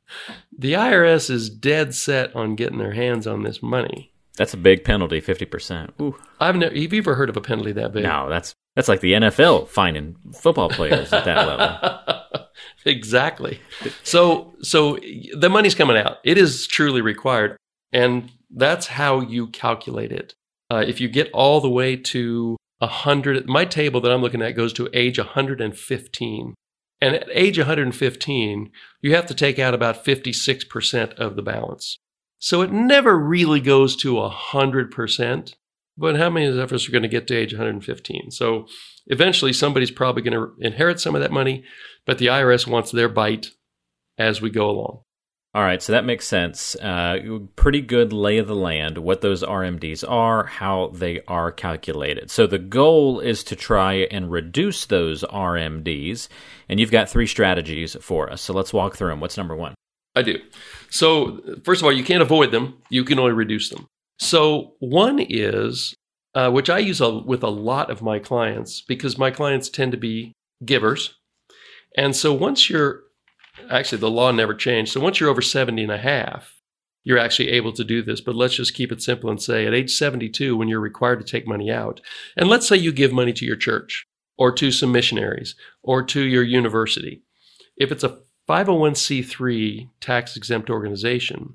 the 0.54 0.74
IRS 0.74 1.30
is 1.30 1.48
dead 1.48 1.94
set 1.94 2.36
on 2.36 2.54
getting 2.54 2.76
their 2.76 2.92
hands 2.92 3.26
on 3.26 3.44
this 3.44 3.62
money. 3.62 4.11
That's 4.36 4.54
a 4.54 4.56
big 4.56 4.84
penalty, 4.84 5.20
fifty 5.20 5.44
percent. 5.44 5.92
Ooh, 6.00 6.16
I've 6.40 6.56
never. 6.56 6.74
Have 6.74 6.92
you 6.92 6.98
ever 6.98 7.14
heard 7.14 7.28
of 7.28 7.36
a 7.36 7.40
penalty 7.40 7.72
that 7.72 7.92
big? 7.92 8.04
No, 8.04 8.28
that's 8.30 8.54
that's 8.74 8.88
like 8.88 9.00
the 9.00 9.12
NFL 9.12 9.68
finding 9.68 10.16
football 10.34 10.70
players 10.70 11.12
at 11.12 11.24
that 11.24 11.46
level. 11.46 12.46
exactly. 12.86 13.60
So 14.02 14.54
so 14.62 14.98
the 15.36 15.50
money's 15.50 15.74
coming 15.74 15.96
out. 15.96 16.18
It 16.24 16.38
is 16.38 16.66
truly 16.66 17.02
required, 17.02 17.56
and 17.92 18.30
that's 18.50 18.86
how 18.86 19.20
you 19.20 19.48
calculate 19.48 20.12
it. 20.12 20.34
Uh, 20.70 20.82
if 20.86 21.00
you 21.00 21.08
get 21.08 21.30
all 21.32 21.60
the 21.60 21.68
way 21.68 21.96
to 21.96 22.56
a 22.80 22.86
hundred, 22.86 23.46
my 23.46 23.64
table 23.64 24.00
that 24.00 24.10
I'm 24.10 24.22
looking 24.22 24.42
at 24.42 24.56
goes 24.56 24.72
to 24.74 24.88
age 24.92 25.18
115. 25.18 26.54
And 27.00 27.16
at 27.16 27.28
age 27.32 27.58
115, 27.58 28.70
you 29.00 29.14
have 29.14 29.26
to 29.26 29.34
take 29.34 29.58
out 29.58 29.74
about 29.74 30.04
56% 30.04 31.12
of 31.14 31.34
the 31.34 31.42
balance. 31.42 31.96
So 32.42 32.60
it 32.60 32.72
never 32.72 33.16
really 33.16 33.60
goes 33.60 33.94
to 33.98 34.14
100%, 34.14 35.54
but 35.96 36.16
how 36.16 36.28
many 36.28 36.46
of 36.46 36.72
us 36.72 36.88
are 36.88 36.90
going 36.90 37.02
to 37.02 37.08
get 37.08 37.28
to 37.28 37.36
age 37.36 37.52
115? 37.52 38.32
So 38.32 38.66
eventually 39.06 39.52
somebody's 39.52 39.92
probably 39.92 40.22
going 40.22 40.32
to 40.32 40.52
inherit 40.58 40.98
some 40.98 41.14
of 41.14 41.20
that 41.20 41.30
money, 41.30 41.62
but 42.04 42.18
the 42.18 42.26
IRS 42.26 42.66
wants 42.66 42.90
their 42.90 43.08
bite 43.08 43.50
as 44.18 44.40
we 44.40 44.50
go 44.50 44.68
along. 44.68 45.02
All 45.54 45.62
right, 45.62 45.80
so 45.80 45.92
that 45.92 46.04
makes 46.04 46.26
sense. 46.26 46.74
Uh, 46.74 47.18
pretty 47.54 47.80
good 47.80 48.12
lay 48.12 48.38
of 48.38 48.48
the 48.48 48.56
land, 48.56 48.98
what 48.98 49.20
those 49.20 49.44
RMDs 49.44 50.02
are, 50.10 50.44
how 50.46 50.88
they 50.88 51.20
are 51.28 51.52
calculated. 51.52 52.28
So 52.28 52.48
the 52.48 52.58
goal 52.58 53.20
is 53.20 53.44
to 53.44 53.54
try 53.54 54.08
and 54.10 54.32
reduce 54.32 54.86
those 54.86 55.22
RMDs, 55.22 56.26
and 56.68 56.80
you've 56.80 56.90
got 56.90 57.08
three 57.08 57.28
strategies 57.28 57.94
for 58.00 58.32
us. 58.32 58.42
So 58.42 58.52
let's 58.52 58.72
walk 58.72 58.96
through 58.96 59.10
them. 59.10 59.20
What's 59.20 59.36
number 59.36 59.54
one? 59.54 59.74
I 60.14 60.22
do. 60.22 60.38
So, 60.92 61.40
first 61.64 61.80
of 61.80 61.86
all, 61.86 61.92
you 61.92 62.04
can't 62.04 62.22
avoid 62.22 62.52
them, 62.52 62.78
you 62.90 63.02
can 63.04 63.18
only 63.18 63.32
reduce 63.32 63.70
them. 63.70 63.86
So, 64.18 64.74
one 64.78 65.18
is, 65.18 65.94
uh, 66.34 66.50
which 66.50 66.70
I 66.70 66.78
use 66.78 67.00
a, 67.00 67.18
with 67.18 67.42
a 67.42 67.48
lot 67.48 67.90
of 67.90 68.02
my 68.02 68.18
clients 68.18 68.82
because 68.82 69.18
my 69.18 69.30
clients 69.30 69.68
tend 69.68 69.92
to 69.92 69.98
be 69.98 70.32
givers. 70.64 71.18
And 71.96 72.14
so, 72.14 72.32
once 72.32 72.70
you're 72.70 73.02
actually 73.70 73.98
the 73.98 74.10
law 74.10 74.30
never 74.30 74.54
changed. 74.54 74.92
So 74.92 75.00
once 75.00 75.20
you're 75.20 75.30
over 75.30 75.42
70 75.42 75.82
and 75.82 75.92
a 75.92 75.98
half, 75.98 76.60
you're 77.04 77.18
actually 77.18 77.50
able 77.50 77.72
to 77.72 77.84
do 77.84 78.02
this. 78.02 78.20
But 78.20 78.36
let's 78.36 78.54
just 78.54 78.74
keep 78.74 78.92
it 78.92 79.02
simple 79.02 79.30
and 79.30 79.42
say 79.42 79.66
at 79.66 79.74
age 79.74 79.90
72, 79.90 80.56
when 80.56 80.68
you're 80.68 80.80
required 80.80 81.20
to 81.20 81.30
take 81.30 81.46
money 81.46 81.70
out, 81.70 82.00
and 82.36 82.48
let's 82.48 82.68
say 82.68 82.76
you 82.76 82.92
give 82.92 83.12
money 83.12 83.32
to 83.32 83.44
your 83.44 83.56
church 83.56 84.06
or 84.38 84.52
to 84.52 84.70
some 84.70 84.92
missionaries 84.92 85.54
or 85.82 86.02
to 86.04 86.22
your 86.22 86.42
university, 86.42 87.22
if 87.76 87.90
it's 87.90 88.04
a 88.04 88.20
501c3 88.48 89.88
tax 90.00 90.36
exempt 90.36 90.70
organization, 90.70 91.54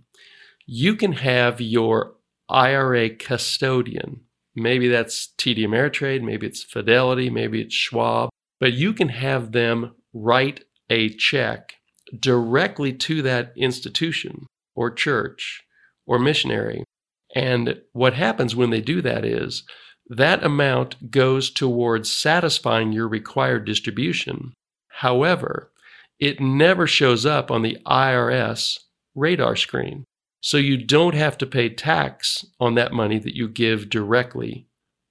you 0.65 0.95
can 0.95 1.13
have 1.13 1.61
your 1.61 2.15
IRA 2.49 3.09
custodian. 3.09 4.21
Maybe 4.55 4.87
that's 4.87 5.33
TD 5.37 5.59
Ameritrade, 5.59 6.23
maybe 6.23 6.47
it's 6.47 6.63
Fidelity, 6.63 7.29
maybe 7.29 7.61
it's 7.61 7.75
Schwab, 7.75 8.29
but 8.59 8.73
you 8.73 8.93
can 8.93 9.09
have 9.09 9.51
them 9.51 9.95
write 10.13 10.63
a 10.89 11.09
check 11.09 11.75
directly 12.17 12.93
to 12.93 13.21
that 13.21 13.53
institution 13.55 14.47
or 14.75 14.89
church 14.89 15.63
or 16.05 16.17
missionary. 16.17 16.83
And 17.35 17.81
what 17.91 18.13
happens 18.13 18.55
when 18.55 18.69
they 18.69 18.81
do 18.81 19.01
that 19.01 19.25
is 19.25 19.63
that 20.09 20.43
amount 20.43 21.11
goes 21.11 21.49
towards 21.49 22.11
satisfying 22.11 22.93
your 22.93 23.07
required 23.07 23.65
distribution. 23.65 24.53
However, 24.87 25.71
it 26.19 26.39
never 26.39 26.87
shows 26.87 27.25
up 27.25 27.51
on 27.51 27.61
the 27.61 27.77
IRS 27.85 28.79
radar 29.15 29.55
screen. 29.55 30.05
So 30.41 30.57
you 30.57 30.77
don't 30.77 31.15
have 31.15 31.37
to 31.39 31.45
pay 31.45 31.69
tax 31.69 32.45
on 32.59 32.75
that 32.75 32.93
money 32.93 33.19
that 33.19 33.35
you 33.35 33.47
give 33.47 33.89
directly 33.89 34.67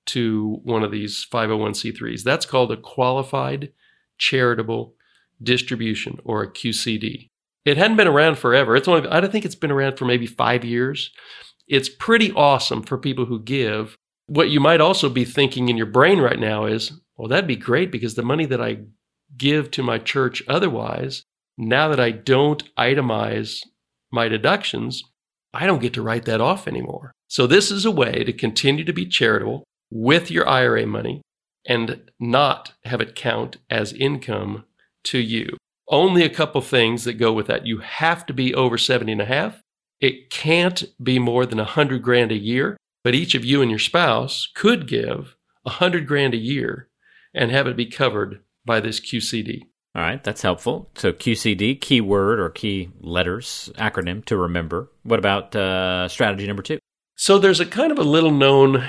to 0.06 0.60
one 0.62 0.82
of 0.82 0.92
these 0.92 1.26
501c3s. 1.30 2.22
That's 2.22 2.46
called 2.46 2.70
a 2.70 2.76
qualified 2.76 3.72
charitable 4.18 4.94
distribution 5.42 6.18
or 6.24 6.42
a 6.42 6.50
QCD. 6.50 7.28
It 7.64 7.76
hadn't 7.76 7.96
been 7.96 8.06
around 8.06 8.38
forever. 8.38 8.76
It's 8.76 8.86
only 8.86 9.08
I 9.08 9.20
don't 9.20 9.32
think 9.32 9.44
it's 9.44 9.56
been 9.56 9.72
around 9.72 9.98
for 9.98 10.04
maybe 10.04 10.26
5 10.26 10.64
years. 10.64 11.10
It's 11.66 11.88
pretty 11.88 12.32
awesome 12.32 12.82
for 12.82 12.96
people 12.96 13.24
who 13.24 13.42
give. 13.42 13.96
What 14.28 14.50
you 14.50 14.60
might 14.60 14.80
also 14.80 15.08
be 15.08 15.24
thinking 15.24 15.68
in 15.68 15.76
your 15.76 15.86
brain 15.86 16.20
right 16.20 16.38
now 16.38 16.66
is, 16.66 16.92
well 17.16 17.28
that'd 17.28 17.48
be 17.48 17.56
great 17.56 17.90
because 17.90 18.14
the 18.14 18.22
money 18.22 18.46
that 18.46 18.62
I 18.62 18.78
give 19.36 19.70
to 19.72 19.82
my 19.82 19.98
church 19.98 20.42
otherwise, 20.48 21.22
now 21.58 21.88
that 21.88 22.00
I 22.00 22.10
don't 22.10 22.62
itemize 22.76 23.62
my 24.10 24.28
deductions, 24.28 25.02
I 25.54 25.66
don't 25.66 25.80
get 25.80 25.94
to 25.94 26.02
write 26.02 26.26
that 26.26 26.40
off 26.40 26.68
anymore. 26.68 27.12
So, 27.28 27.46
this 27.46 27.70
is 27.70 27.84
a 27.84 27.90
way 27.90 28.24
to 28.24 28.32
continue 28.32 28.84
to 28.84 28.92
be 28.92 29.06
charitable 29.06 29.64
with 29.90 30.30
your 30.30 30.48
IRA 30.48 30.86
money 30.86 31.22
and 31.66 32.10
not 32.20 32.72
have 32.84 33.00
it 33.00 33.14
count 33.14 33.56
as 33.68 33.92
income 33.92 34.64
to 35.04 35.18
you. 35.18 35.56
Only 35.88 36.22
a 36.22 36.30
couple 36.30 36.60
things 36.60 37.04
that 37.04 37.14
go 37.14 37.32
with 37.32 37.46
that. 37.46 37.66
You 37.66 37.78
have 37.78 38.26
to 38.26 38.34
be 38.34 38.54
over 38.54 38.76
70 38.76 39.12
and 39.12 39.22
a 39.22 39.26
half. 39.26 39.60
It 40.00 40.30
can't 40.30 40.84
be 41.02 41.18
more 41.18 41.46
than 41.46 41.58
100 41.58 42.02
grand 42.02 42.32
a 42.32 42.36
year, 42.36 42.76
but 43.02 43.14
each 43.14 43.34
of 43.34 43.44
you 43.44 43.62
and 43.62 43.70
your 43.70 43.80
spouse 43.80 44.48
could 44.54 44.86
give 44.86 45.36
100 45.62 46.06
grand 46.06 46.34
a 46.34 46.38
year 46.38 46.88
and 47.34 47.50
have 47.50 47.66
it 47.66 47.76
be 47.76 47.86
covered 47.86 48.40
by 48.66 48.80
this 48.80 49.00
QCD. 49.00 49.62
All 49.94 50.02
right, 50.02 50.22
that's 50.22 50.42
helpful. 50.42 50.90
So 50.96 51.12
QCD, 51.12 51.80
keyword 51.80 52.38
or 52.38 52.50
key 52.50 52.90
letters, 53.00 53.70
acronym 53.76 54.22
to 54.26 54.36
remember. 54.36 54.90
What 55.04 55.18
about 55.18 55.56
uh, 55.56 56.08
strategy 56.08 56.46
number 56.46 56.62
two? 56.62 56.78
So 57.14 57.38
there's 57.38 57.60
a 57.60 57.66
kind 57.66 57.90
of 57.90 57.98
a 57.98 58.02
little 58.02 58.30
known 58.30 58.86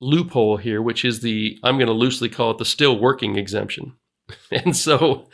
loophole 0.00 0.56
here, 0.56 0.80
which 0.80 1.04
is 1.04 1.20
the, 1.20 1.58
I'm 1.62 1.76
going 1.76 1.88
to 1.88 1.92
loosely 1.92 2.30
call 2.30 2.52
it 2.52 2.58
the 2.58 2.64
still 2.64 2.98
working 2.98 3.36
exemption. 3.36 3.94
And 4.50 4.76
so 4.76 5.28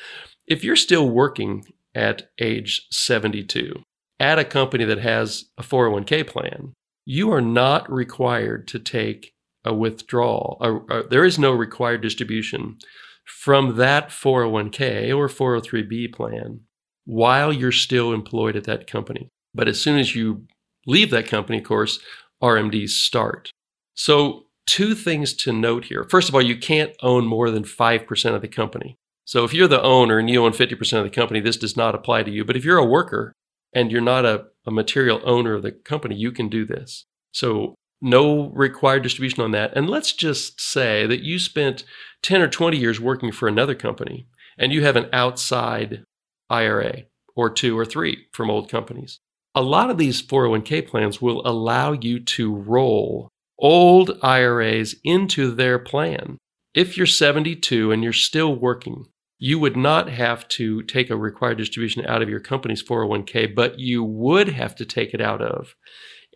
if 0.46 0.62
you're 0.62 0.76
still 0.76 1.08
working 1.08 1.64
at 1.94 2.30
age 2.38 2.86
72 2.90 3.82
at 4.20 4.38
a 4.38 4.44
company 4.44 4.84
that 4.84 4.98
has 4.98 5.46
a 5.56 5.62
401k 5.62 6.26
plan, 6.26 6.74
you 7.06 7.32
are 7.32 7.40
not 7.40 7.90
required 7.90 8.68
to 8.68 8.78
take 8.78 9.32
a 9.64 9.72
withdrawal. 9.72 10.58
A, 10.60 10.74
a, 10.94 11.08
there 11.08 11.24
is 11.24 11.38
no 11.38 11.52
required 11.52 12.02
distribution 12.02 12.78
from 13.24 13.76
that 13.76 14.10
401k 14.10 15.16
or 15.16 15.28
403b 15.28 16.12
plan 16.12 16.60
while 17.04 17.52
you're 17.52 17.72
still 17.72 18.12
employed 18.12 18.56
at 18.56 18.64
that 18.64 18.86
company. 18.86 19.28
But 19.54 19.68
as 19.68 19.80
soon 19.80 19.98
as 19.98 20.14
you 20.14 20.46
leave 20.86 21.10
that 21.10 21.26
company, 21.26 21.58
of 21.58 21.64
course, 21.64 21.98
RMDs 22.42 22.90
start. 22.90 23.50
So, 23.94 24.46
two 24.66 24.94
things 24.94 25.34
to 25.34 25.52
note 25.52 25.86
here. 25.86 26.04
First 26.04 26.28
of 26.28 26.34
all, 26.34 26.42
you 26.42 26.56
can't 26.56 26.92
own 27.02 27.26
more 27.26 27.50
than 27.50 27.64
5% 27.64 28.34
of 28.34 28.40
the 28.40 28.48
company. 28.48 28.96
So, 29.24 29.44
if 29.44 29.52
you're 29.52 29.68
the 29.68 29.82
owner 29.82 30.18
and 30.18 30.30
you 30.30 30.44
own 30.44 30.52
50% 30.52 30.98
of 30.98 31.04
the 31.04 31.10
company, 31.10 31.40
this 31.40 31.56
does 31.56 31.76
not 31.76 31.94
apply 31.94 32.22
to 32.22 32.30
you. 32.30 32.44
But 32.44 32.56
if 32.56 32.64
you're 32.64 32.78
a 32.78 32.84
worker 32.84 33.32
and 33.72 33.90
you're 33.90 34.00
not 34.00 34.24
a, 34.24 34.46
a 34.66 34.70
material 34.70 35.20
owner 35.24 35.54
of 35.54 35.62
the 35.62 35.72
company, 35.72 36.16
you 36.16 36.32
can 36.32 36.48
do 36.48 36.64
this. 36.64 37.04
So, 37.32 37.74
no 38.02 38.50
required 38.50 39.02
distribution 39.02 39.42
on 39.42 39.52
that. 39.52 39.74
And 39.76 39.88
let's 39.88 40.12
just 40.12 40.60
say 40.60 41.06
that 41.06 41.22
you 41.22 41.38
spent 41.38 41.84
10 42.22 42.42
or 42.42 42.48
20 42.48 42.76
years 42.76 43.00
working 43.00 43.32
for 43.32 43.48
another 43.48 43.74
company 43.74 44.26
and 44.58 44.72
you 44.72 44.84
have 44.84 44.96
an 44.96 45.08
outside 45.12 46.04
IRA 46.50 47.04
or 47.34 47.48
two 47.48 47.78
or 47.78 47.84
three 47.84 48.26
from 48.32 48.50
old 48.50 48.68
companies. 48.68 49.20
A 49.54 49.62
lot 49.62 49.90
of 49.90 49.98
these 49.98 50.22
401k 50.22 50.86
plans 50.86 51.22
will 51.22 51.46
allow 51.46 51.92
you 51.92 52.20
to 52.20 52.54
roll 52.54 53.28
old 53.58 54.18
IRAs 54.22 54.96
into 55.04 55.50
their 55.50 55.78
plan. 55.78 56.38
If 56.74 56.96
you're 56.96 57.06
72 57.06 57.92
and 57.92 58.02
you're 58.02 58.12
still 58.12 58.54
working, 58.54 59.06
you 59.38 59.58
would 59.58 59.76
not 59.76 60.08
have 60.08 60.46
to 60.48 60.82
take 60.82 61.10
a 61.10 61.16
required 61.16 61.58
distribution 61.58 62.06
out 62.06 62.22
of 62.22 62.28
your 62.28 62.40
company's 62.40 62.82
401k, 62.82 63.54
but 63.54 63.78
you 63.78 64.02
would 64.02 64.48
have 64.48 64.74
to 64.76 64.84
take 64.84 65.12
it 65.14 65.20
out 65.20 65.42
of 65.42 65.74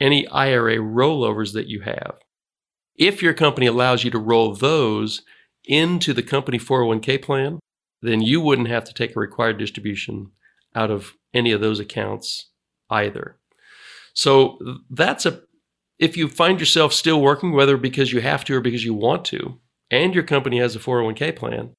any 0.01 0.27
IRA 0.29 0.77
rollovers 0.77 1.53
that 1.53 1.69
you 1.69 1.81
have. 1.83 2.17
If 2.97 3.23
your 3.23 3.35
company 3.35 3.67
allows 3.67 4.05
you 4.05 4.11
to 4.11 4.19
roll 4.19 4.55
those 4.55 5.23
into 5.65 6.13
the 6.13 6.23
company 6.23 6.59
401k 6.59 7.21
plan, 7.23 7.59
then 8.03 8.21
you 8.21 8.41
wouldn't 8.41 8.69
have 8.69 8.85
to 8.85 8.95
take 8.95 9.17
a 9.17 9.21
required 9.21 9.59
distribution 9.59 10.31
out 10.75 10.91
of 10.91 11.13
any 11.35 11.53
of 11.53 11.61
those 11.61 11.81
accounts 11.81 12.51
either. 12.91 13.39
So 14.15 14.59
that's 14.91 15.27
a 15.27 15.43
if 15.99 16.17
you 16.17 16.29
find 16.29 16.61
yourself 16.61 16.93
still 16.93 17.23
working, 17.23 17.53
whether 17.53 17.79
because 17.79 18.13
you 18.13 18.21
have 18.21 18.45
to 18.45 18.55
or 18.55 18.61
because 18.61 18.85
you 18.85 18.93
want 18.93 19.25
to, 19.27 19.59
and 19.91 20.15
your 20.15 20.25
company 20.25 20.59
has 20.59 20.77
a 20.77 20.79
401k 20.79 21.35
plan, 21.35 21.73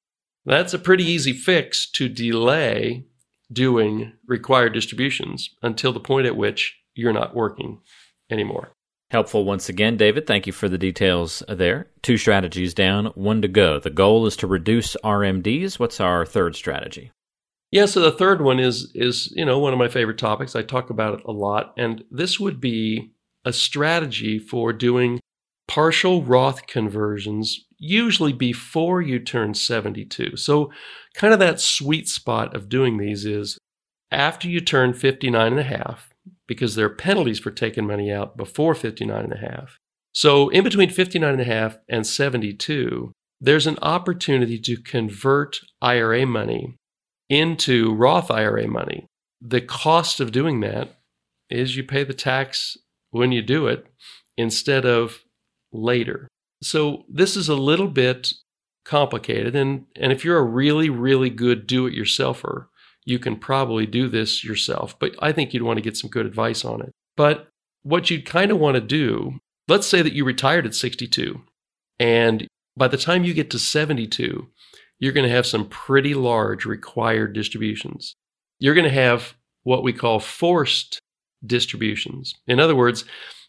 that's 0.44 0.74
a 0.74 0.78
pretty 0.78 1.04
easy 1.04 1.32
fix 1.32 1.88
to 1.92 2.08
delay 2.08 3.04
doing 3.52 4.12
required 4.26 4.74
distributions 4.74 5.50
until 5.62 5.92
the 5.92 6.00
point 6.00 6.26
at 6.26 6.36
which 6.36 6.76
you're 6.94 7.12
not 7.12 7.34
working 7.34 7.78
anymore. 8.30 8.72
Helpful 9.10 9.44
once 9.44 9.70
again, 9.70 9.96
David. 9.96 10.26
Thank 10.26 10.46
you 10.46 10.52
for 10.52 10.68
the 10.68 10.76
details 10.76 11.42
there. 11.48 11.88
Two 12.02 12.18
strategies 12.18 12.74
down, 12.74 13.06
one 13.14 13.40
to 13.40 13.48
go. 13.48 13.78
The 13.78 13.88
goal 13.88 14.26
is 14.26 14.36
to 14.36 14.46
reduce 14.46 14.96
RMDs. 15.02 15.78
What's 15.78 15.98
our 15.98 16.26
third 16.26 16.54
strategy? 16.54 17.10
Yeah, 17.70 17.86
so 17.86 18.00
the 18.00 18.12
third 18.12 18.42
one 18.42 18.58
is 18.58 18.92
is, 18.94 19.32
you 19.34 19.44
know, 19.44 19.58
one 19.58 19.72
of 19.72 19.78
my 19.78 19.88
favorite 19.88 20.18
topics. 20.18 20.54
I 20.54 20.62
talk 20.62 20.90
about 20.90 21.18
it 21.18 21.24
a 21.24 21.32
lot 21.32 21.72
and 21.76 22.04
this 22.10 22.38
would 22.38 22.60
be 22.60 23.12
a 23.44 23.52
strategy 23.52 24.38
for 24.38 24.72
doing 24.72 25.20
partial 25.66 26.22
Roth 26.22 26.66
conversions 26.66 27.64
usually 27.78 28.32
before 28.32 29.00
you 29.00 29.18
turn 29.18 29.54
72. 29.54 30.36
So 30.36 30.72
kind 31.14 31.32
of 31.32 31.38
that 31.40 31.60
sweet 31.60 32.08
spot 32.08 32.56
of 32.56 32.68
doing 32.68 32.98
these 32.98 33.24
is 33.24 33.58
after 34.10 34.48
you 34.48 34.60
turn 34.60 34.94
59 34.94 35.52
and 35.52 35.60
a 35.60 35.62
half, 35.62 36.07
because 36.48 36.74
there 36.74 36.86
are 36.86 36.90
penalties 36.90 37.38
for 37.38 37.52
taking 37.52 37.86
money 37.86 38.10
out 38.10 38.36
before 38.36 38.74
59 38.74 39.22
and 39.22 39.32
a 39.32 39.36
half. 39.36 39.78
So 40.12 40.48
in 40.48 40.64
between 40.64 40.90
59 40.90 41.30
and 41.30 41.40
a 41.40 41.44
half 41.44 41.78
and 41.88 42.04
72, 42.04 43.12
there's 43.40 43.68
an 43.68 43.78
opportunity 43.82 44.58
to 44.58 44.76
convert 44.78 45.60
IRA 45.80 46.26
money 46.26 46.74
into 47.28 47.94
Roth 47.94 48.30
IRA 48.30 48.66
money. 48.66 49.06
The 49.40 49.60
cost 49.60 50.18
of 50.18 50.32
doing 50.32 50.60
that 50.60 50.98
is 51.50 51.76
you 51.76 51.84
pay 51.84 52.02
the 52.02 52.14
tax 52.14 52.76
when 53.10 53.30
you 53.30 53.42
do 53.42 53.68
it 53.68 53.86
instead 54.36 54.84
of 54.84 55.22
later. 55.72 56.26
So 56.62 57.04
this 57.08 57.36
is 57.36 57.48
a 57.48 57.54
little 57.54 57.88
bit 57.88 58.32
complicated 58.84 59.54
and 59.54 59.84
and 59.96 60.12
if 60.12 60.24
you're 60.24 60.38
a 60.38 60.42
really 60.42 60.88
really 60.88 61.28
good 61.28 61.66
do 61.66 61.86
it 61.86 61.94
yourselfer, 61.94 62.66
you 63.08 63.18
can 63.18 63.36
probably 63.36 63.86
do 63.86 64.08
this 64.08 64.44
yourself, 64.44 64.98
but 64.98 65.14
I 65.20 65.32
think 65.32 65.54
you'd 65.54 65.62
want 65.62 65.78
to 65.78 65.82
get 65.82 65.96
some 65.96 66.10
good 66.10 66.26
advice 66.26 66.64
on 66.64 66.82
it. 66.82 66.92
But 67.16 67.48
what 67.82 68.10
you'd 68.10 68.26
kind 68.26 68.50
of 68.50 68.58
want 68.58 68.74
to 68.74 68.80
do, 68.80 69.38
let's 69.66 69.86
say 69.86 70.02
that 70.02 70.12
you 70.12 70.24
retired 70.24 70.66
at 70.66 70.74
62, 70.74 71.40
and 71.98 72.46
by 72.76 72.86
the 72.86 72.98
time 72.98 73.24
you 73.24 73.32
get 73.32 73.50
to 73.50 73.58
72, 73.58 74.46
you're 75.00 75.12
going 75.12 75.26
to 75.26 75.34
have 75.34 75.46
some 75.46 75.68
pretty 75.68 76.12
large 76.14 76.64
required 76.64 77.32
distributions. 77.32 78.14
You're 78.58 78.74
going 78.74 78.84
to 78.84 78.90
have 78.90 79.34
what 79.62 79.82
we 79.82 79.92
call 79.92 80.20
forced 80.20 81.00
distributions. 81.44 82.34
In 82.46 82.60
other 82.60 82.76
words, 82.76 83.04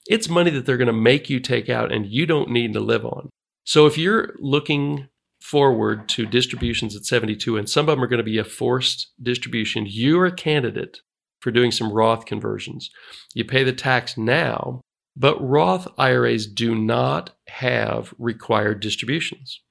it's 0.07 0.29
money 0.29 0.51
that 0.51 0.65
they're 0.65 0.77
going 0.77 0.87
to 0.87 0.93
make 0.93 1.29
you 1.29 1.39
take 1.39 1.69
out 1.69 1.91
and 1.91 2.05
you 2.05 2.25
don't 2.25 2.49
need 2.49 2.73
to 2.73 2.79
live 2.79 3.05
on. 3.05 3.29
So 3.65 3.85
if 3.85 3.97
you're 3.97 4.35
looking 4.39 5.09
forward 5.41 6.07
to 6.09 6.25
distributions 6.25 6.95
at 6.95 7.05
72, 7.05 7.57
and 7.57 7.69
some 7.69 7.87
of 7.87 7.95
them 7.95 8.03
are 8.03 8.07
going 8.07 8.17
to 8.17 8.23
be 8.23 8.37
a 8.37 8.43
forced 8.43 9.11
distribution, 9.21 9.85
you're 9.87 10.25
a 10.25 10.31
candidate 10.31 10.99
for 11.39 11.51
doing 11.51 11.71
some 11.71 11.91
Roth 11.91 12.25
conversions. 12.25 12.89
You 13.33 13.45
pay 13.45 13.63
the 13.63 13.73
tax 13.73 14.17
now, 14.17 14.81
but 15.15 15.39
Roth 15.41 15.87
IRAs 15.97 16.45
do 16.45 16.75
not 16.75 17.31
have 17.47 18.13
required 18.17 18.81
distributions. 18.81 19.61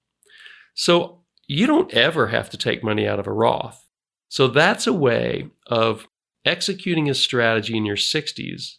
So 0.74 1.24
you 1.46 1.66
don't 1.66 1.92
ever 1.92 2.28
have 2.28 2.50
to 2.50 2.56
take 2.56 2.84
money 2.84 3.06
out 3.06 3.18
of 3.18 3.26
a 3.26 3.32
Roth. 3.32 3.84
So 4.28 4.48
that's 4.48 4.86
a 4.86 4.92
way 4.92 5.48
of 5.66 6.06
executing 6.44 7.08
a 7.08 7.14
strategy 7.14 7.76
in 7.76 7.84
your 7.84 7.96
60s 7.96 8.76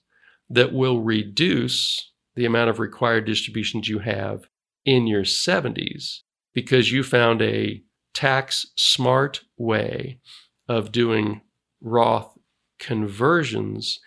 that 0.50 0.74
will 0.74 1.02
reduce 1.02 2.12
the 2.36 2.46
amount 2.46 2.70
of 2.70 2.80
required 2.80 3.26
distributions 3.26 3.90
you 3.90 4.00
have 4.00 4.48
in 4.86 5.08
your 5.08 5.24
70s 5.24 6.22
because 6.54 6.92
you 6.92 7.04
found 7.04 7.42
a 7.42 7.82
tax 8.14 8.66
smart 8.76 9.42
way 9.58 10.20
of 10.68 10.92
doing 10.92 11.42
Roth 11.82 12.38
conversions 12.80 14.00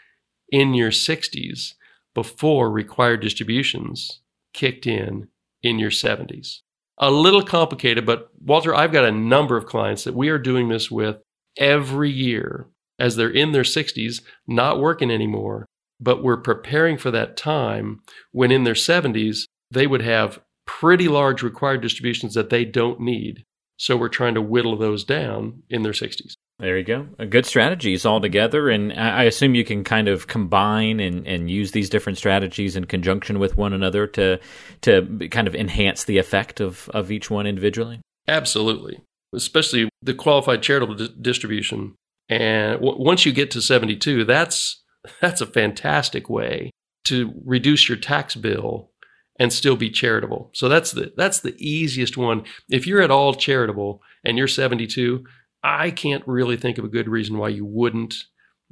in 0.51 0.75
your 0.75 0.91
60s 0.91 1.75
before 2.15 2.71
required 2.71 3.21
distributions 3.21 4.21
kicked 4.53 4.87
in 4.87 5.29
in 5.63 5.79
your 5.79 5.91
70s. 5.91 6.59
A 6.99 7.11
little 7.11 7.43
complicated, 7.43 8.05
but 8.05 8.29
Walter, 8.39 8.75
I've 8.75 8.93
got 8.93 9.05
a 9.05 9.13
number 9.13 9.57
of 9.57 9.67
clients 9.67 10.05
that 10.05 10.15
we 10.15 10.29
are 10.29 10.39
doing 10.39 10.69
this 10.69 10.91
with 10.91 11.17
every 11.57 12.11
year 12.11 12.69
as 12.99 13.17
they're 13.17 13.31
in 13.31 13.53
their 13.53 13.63
60s, 13.63 14.23
not 14.47 14.79
working 14.79 15.11
anymore, 15.11 15.67
but 15.99 16.23
we're 16.23 16.37
preparing 16.37 16.99
for 16.99 17.11
that 17.11 17.37
time 17.37 18.01
when 18.31 18.51
in 18.51 18.65
their 18.65 18.75
70s, 18.75 19.45
they 19.71 19.87
would 19.87 20.03
have 20.03 20.41
pretty 20.67 21.09
large 21.09 21.43
required 21.43 21.81
distributions 21.81 22.35
that 22.35 22.51
they 22.51 22.65
don't 22.65 23.01
need. 23.01 23.45
So 23.77 23.97
we're 23.97 24.09
trying 24.09 24.35
to 24.35 24.43
whittle 24.43 24.77
those 24.77 25.03
down 25.03 25.63
in 25.69 25.83
their 25.83 25.93
60s. 25.93 26.35
There 26.59 26.79
you 26.79 26.85
go. 26.85 27.09
A 27.19 27.27
good 27.27 27.45
strategies 27.45 28.07
all 28.07 28.21
together. 28.21 28.69
And 28.71 28.93
I 28.93 29.25
assume 29.25 29.57
you 29.57 29.65
can 29.65 29.83
kind 29.83 30.07
of 30.07 30.29
combine 30.29 31.01
and, 31.01 31.27
and 31.27 31.51
use 31.51 31.73
these 31.73 31.91
different 31.91 32.19
strategies 32.19 32.77
in 32.77 32.85
conjunction 32.85 33.41
with 33.41 33.57
one 33.57 33.73
another 33.73 34.07
to 34.09 34.39
to 34.83 35.29
kind 35.31 35.49
of 35.49 35.57
enhance 35.57 36.05
the 36.05 36.19
effect 36.19 36.61
of, 36.61 36.89
of 36.91 37.11
each 37.11 37.31
one 37.31 37.49
individually. 37.49 38.01
Absolutely. 38.29 39.01
Especially 39.35 39.89
the 40.03 40.15
qualified 40.15 40.63
charitable 40.63 40.95
di- 40.95 41.15
distribution. 41.21 41.97
And 42.29 42.75
w- 42.75 43.03
once 43.03 43.27
you 43.27 43.33
get 43.33 43.51
to 43.53 43.61
72, 43.61 44.25
that's 44.25 44.85
that's 45.21 45.41
a 45.41 45.47
fantastic 45.47 46.31
way 46.31 46.71
to 47.07 47.35
reduce 47.45 47.89
your 47.89 47.99
tax 47.99 48.37
bill 48.37 48.92
and 49.39 49.53
still 49.53 49.77
be 49.77 49.91
charitable. 49.91 50.51
So 50.55 50.69
that's 50.69 50.93
the 50.93 51.13
that's 51.17 51.41
the 51.41 51.55
easiest 51.59 52.17
one. 52.17 52.45
If 52.69 52.87
you're 52.87 53.03
at 53.03 53.11
all 53.11 53.35
charitable 53.35 54.03
and 54.25 54.37
you're 54.39 54.49
72, 54.49 55.25
I 55.63 55.91
can't 55.91 56.27
really 56.27 56.57
think 56.57 56.79
of 56.79 56.85
a 56.85 56.89
good 56.89 57.09
reason 57.09 57.39
why 57.39 57.49
you 57.49 57.65
wouldn't 57.65 58.15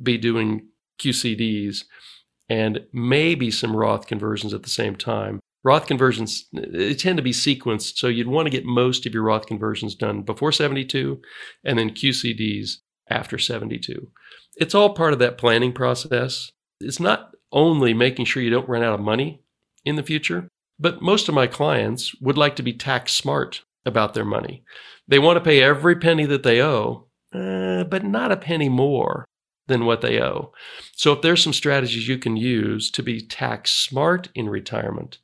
be 0.02 0.18
doing 0.18 0.68
QCDs 1.00 1.84
and 2.48 2.80
maybe 2.92 3.50
some 3.50 3.76
Roth 3.76 4.06
conversions 4.06 4.52
at 4.52 4.62
the 4.62 4.70
same 4.70 4.96
time. 4.96 5.40
Roth 5.62 5.86
conversions 5.86 6.46
they 6.52 6.94
tend 6.94 7.16
to 7.18 7.22
be 7.22 7.32
sequenced, 7.32 7.96
so 7.96 8.08
you'd 8.08 8.26
want 8.26 8.46
to 8.46 8.50
get 8.50 8.64
most 8.64 9.06
of 9.06 9.14
your 9.14 9.22
Roth 9.22 9.46
conversions 9.46 9.94
done 9.94 10.22
before 10.22 10.52
72 10.52 11.20
and 11.64 11.78
then 11.78 11.90
QCDs 11.90 12.76
after 13.10 13.38
72. 13.38 14.08
It's 14.56 14.74
all 14.74 14.94
part 14.94 15.12
of 15.12 15.18
that 15.18 15.38
planning 15.38 15.72
process. 15.72 16.50
It's 16.80 17.00
not 17.00 17.34
only 17.52 17.92
making 17.92 18.24
sure 18.24 18.42
you 18.42 18.50
don't 18.50 18.68
run 18.68 18.82
out 18.82 18.94
of 18.94 19.00
money 19.00 19.42
in 19.84 19.96
the 19.96 20.02
future, 20.02 20.48
but 20.78 21.02
most 21.02 21.28
of 21.28 21.34
my 21.34 21.46
clients 21.46 22.14
would 22.20 22.38
like 22.38 22.56
to 22.56 22.62
be 22.62 22.72
tax 22.72 23.12
smart 23.12 23.62
about 23.84 24.14
their 24.14 24.24
money. 24.24 24.62
They 25.06 25.18
want 25.18 25.36
to 25.36 25.44
pay 25.44 25.62
every 25.62 25.96
penny 25.96 26.26
that 26.26 26.42
they 26.42 26.62
owe, 26.62 27.06
uh, 27.34 27.84
but 27.84 28.04
not 28.04 28.32
a 28.32 28.36
penny 28.36 28.68
more 28.68 29.24
than 29.66 29.84
what 29.84 30.00
they 30.00 30.20
owe. 30.20 30.52
So, 30.94 31.12
if 31.12 31.22
there's 31.22 31.42
some 31.42 31.52
strategies 31.52 32.08
you 32.08 32.18
can 32.18 32.36
use 32.36 32.90
to 32.90 33.02
be 33.02 33.20
tax 33.20 33.70
smart 33.70 34.28
in 34.34 34.48
retirement, 34.48 35.18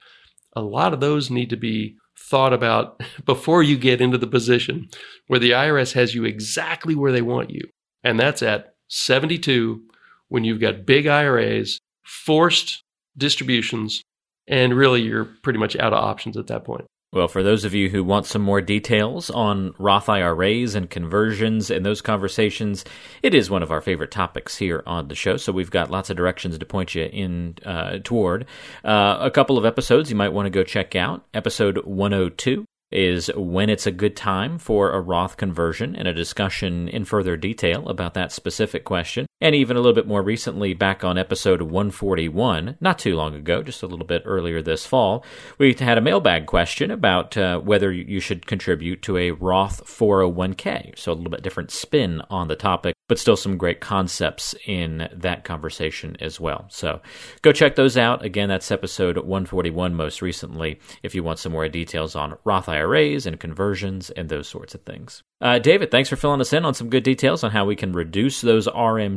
a 0.55 0.63
lot 0.63 0.95
of 0.95 1.01
those 1.01 1.31
need 1.31 1.51
to 1.51 1.57
be 1.57 1.97
thought 2.19 2.53
about 2.53 3.01
before 3.25 3.63
you 3.63 3.77
get 3.77 4.01
into 4.01 4.19
the 4.19 4.27
position 4.27 4.89
where 5.27 5.41
the 5.41 5.51
IRS 5.51 5.93
has 5.93 6.15
you 6.15 6.25
exactly 6.25 6.95
where 6.95 7.13
they 7.13 7.23
want 7.23 7.51
you. 7.51 7.69
And 8.03 8.19
that's 8.19 8.43
at 8.43 8.75
72 8.89 9.83
when 10.29 10.45
you've 10.45 10.61
got 10.61 10.87
big 10.87 11.07
IRAs, 11.07 11.81
forced 12.05 12.83
distributions, 13.17 14.03
and 14.49 14.75
really 14.75 15.03
you're 15.03 15.25
pretty 15.25 15.59
much 15.59 15.77
out 15.77 15.93
of 15.93 16.03
options 16.03 16.37
at 16.37 16.47
that 16.49 16.65
point. 16.65 16.87
Well, 17.13 17.29
for 17.29 17.43
those 17.43 17.65
of 17.65 17.73
you 17.73 17.89
who 17.89 18.05
want 18.05 18.27
some 18.27 18.43
more 18.43 18.61
details 18.61 19.31
on 19.31 19.75
Roth 19.79 20.09
IRAs 20.09 20.75
and 20.75 20.91
conversions 20.91 21.71
and 21.71 21.87
those 21.87 22.03
conversations, 22.03 22.85
it 23.23 23.35
is 23.35 23.49
one 23.49 23.63
of 23.63 23.71
our 23.71 23.81
favorite 23.81 24.11
topics 24.11 24.57
here 24.57 24.83
on 24.87 25.09
the 25.09 25.15
show. 25.15 25.37
So 25.37 25.53
we've 25.53 25.71
got 25.71 25.91
lots 25.91 26.11
of 26.11 26.17
directions 26.17 26.59
to 26.59 26.67
point 26.67 26.95
you 26.95 27.05
in 27.05 27.55
uh, 27.65 28.01
toward. 28.05 28.45
Uh, 28.85 29.19
a 29.21 29.31
couple 29.31 29.57
of 29.57 29.65
episodes 29.65 30.11
you 30.11 30.17
might 30.17 30.33
want 30.33 30.47
to 30.47 30.51
go 30.51 30.63
check 30.63 30.95
out. 30.95 31.25
Episode 31.33 31.79
102 31.87 32.67
is 32.93 33.31
when 33.35 33.69
it's 33.69 33.87
a 33.87 33.93
good 33.93 34.15
time 34.15 34.59
for 34.59 34.93
a 34.93 35.01
Roth 35.01 35.37
conversion 35.37 35.97
and 35.97 36.07
a 36.07 36.15
discussion 36.15 36.89
in 36.89 37.05
further 37.05 37.37
detail 37.37 37.89
about 37.89 38.15
that 38.15 38.31
specific 38.31 38.85
question. 38.85 39.27
And 39.39 39.55
even 39.55 39.77
a 39.77 39.81
little 39.81 39.95
bit 39.95 40.07
more 40.07 40.23
recently, 40.23 40.73
back 40.73 41.05
on 41.05 41.19
episode 41.19 41.61
141, 41.61 42.79
not 42.81 42.99
too 42.99 43.15
long 43.15 43.35
ago, 43.35 43.63
just 43.63 43.83
a 43.83 43.87
little 43.87 44.07
bit 44.07 44.23
earlier 44.25 44.63
this 44.63 44.87
fall, 44.87 45.27
we 45.59 45.75
had 45.75 45.99
a 45.99 46.01
mailbag 46.01 46.47
question 46.47 46.91
about 46.91 47.37
uh, 47.37 47.59
whether 47.61 47.93
you 47.93 48.19
should 48.19 48.47
contribute 48.47 49.03
to 49.03 49.19
a 49.19 49.33
Roth 49.33 49.85
401k. 49.85 50.99
So 50.99 51.13
a 51.13 51.15
little 51.15 51.31
bit 51.31 51.43
different 51.43 51.71
spin 51.71 52.23
on 52.31 52.49
the 52.49 52.57
topic, 52.57 52.97
but 53.09 53.19
still 53.19 53.37
some 53.37 53.59
great 53.59 53.81
concepts 53.83 54.55
in 54.67 55.07
that 55.13 55.45
conversation 55.45 56.17
as 56.19 56.41
well. 56.41 56.65
So 56.71 57.03
go 57.43 57.53
check 57.53 57.77
those 57.77 57.99
out. 57.99 58.25
Again, 58.25 58.49
that's 58.49 58.71
episode 58.71 59.19
141 59.19 59.95
most 59.95 60.23
recently 60.23 60.81
if 61.03 61.15
you 61.15 61.23
want 61.23 61.41
some 61.41 61.53
more 61.53 61.69
details 61.69 62.17
on 62.17 62.39
Roth 62.45 62.71
IRAs 62.71 63.27
and 63.27 63.39
conversions 63.39 64.09
and 64.09 64.31
those 64.31 64.49
sorts 64.49 64.75
of 64.75 64.81
things. 64.85 65.23
Uh, 65.39 65.59
David, 65.59 65.91
thanks 65.91 66.09
for 66.09 66.17
filling 66.17 66.41
us 66.41 66.55
in 66.55 66.65
on 66.65 66.73
some 66.73 66.89
good 66.89 67.03
details 67.03 67.45
on 67.45 67.51
how 67.51 67.67
we 67.67 67.77
can 67.77 67.93
reduce 67.93 68.41
those 68.41 68.67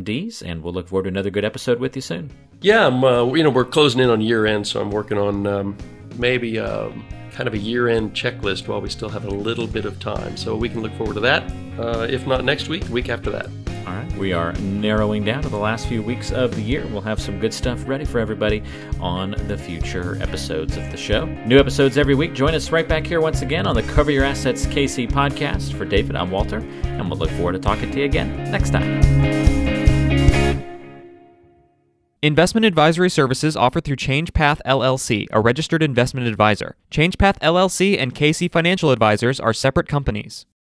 And 0.10 0.63
we'll 0.63 0.74
look 0.74 0.88
forward 0.88 1.04
to 1.04 1.10
another 1.10 1.30
good 1.30 1.45
episode 1.45 1.80
with 1.80 1.95
you 1.95 2.02
soon. 2.02 2.32
Yeah, 2.62 2.88
uh, 2.88 3.32
you 3.34 3.43
know, 3.43 3.50
we're 3.50 3.65
closing 3.65 4.02
in 4.02 4.10
on 4.10 4.22
year 4.22 4.45
end, 4.45 4.67
so 4.67 4.82
I'm 4.82 4.91
working 4.91 5.17
on 5.17 5.48
um, 5.48 5.78
maybe 6.17 6.60
um, 6.60 7.06
kind 7.32 7.48
of 7.48 7.54
a 7.54 7.58
year 7.58 7.88
end 7.88 8.13
checklist 8.13 8.67
while 8.67 8.82
we 8.82 8.89
still 8.89 9.10
have 9.10 9.26
a 9.26 9.30
little 9.30 9.67
bit 9.67 9.86
of 9.86 10.00
time. 10.00 10.36
So 10.36 10.56
we 10.56 10.67
can 10.67 10.82
look 10.82 10.93
forward 10.93 11.13
to 11.13 11.22
that. 11.22 11.43
Uh, 11.80 12.08
if 12.10 12.28
not 12.28 12.43
next 12.43 12.67
week, 12.67 12.88
week 12.89 13.08
after 13.10 13.30
that. 13.32 13.48
All 13.88 13.95
right. 13.95 14.17
We 14.17 14.34
are 14.34 14.54
narrowing 14.54 15.24
down 15.24 15.41
to 15.43 15.50
the 15.50 15.58
last 15.58 15.88
few 15.88 16.04
weeks 16.04 16.32
of 16.32 16.54
the 16.54 16.62
year. 16.62 16.86
We'll 16.88 17.02
have 17.02 17.19
some 17.19 17.39
good 17.39 17.54
stuff 17.54 17.88
ready 17.88 18.06
for 18.06 18.19
everybody 18.19 18.62
on 19.00 19.32
the 19.48 19.58
future 19.58 20.22
episodes 20.22 20.76
of 20.78 20.91
the 20.91 20.98
show. 20.98 21.26
New 21.26 21.58
episodes 21.58 21.98
every 21.98 22.13
week. 22.13 22.34
Join 22.34 22.54
us 22.54 22.72
right 22.72 22.88
back 22.88 23.08
here 23.08 23.22
once 23.22 23.41
again 23.41 23.65
on 23.65 23.76
the 23.76 23.84
Cover 23.84 24.12
Your 24.12 24.26
Assets 24.26 24.65
KC 24.65 25.10
podcast. 25.10 25.74
For 25.74 25.86
David, 25.86 26.15
I'm 26.17 26.30
Walter, 26.30 26.58
and 26.84 27.10
we'll 27.10 27.19
look 27.19 27.32
forward 27.32 27.54
to 27.54 27.60
talking 27.60 27.89
to 27.91 28.00
you 28.00 28.06
again 28.06 28.52
next 28.52 28.72
time. 28.72 29.38
Investment 32.21 32.65
advisory 32.65 33.10
services 33.10 33.55
offered 33.55 33.86
through 33.86 33.95
ChangePath 33.95 34.60
LLC, 34.65 35.27
a 35.32 35.39
registered 35.39 35.82
investment 35.82 36.27
advisor. 36.27 36.75
ChangePath 36.91 37.39
LLC 37.39 37.97
and 37.97 38.13
KC 38.13 38.51
Financial 38.51 38.91
Advisors 38.91 39.39
are 39.39 39.53
separate 39.53 39.88
companies. 39.88 40.45